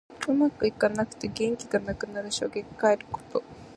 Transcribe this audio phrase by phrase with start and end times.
[0.27, 2.31] うまくいかなくて元気がなくなる。
[2.31, 3.43] しょげかえること。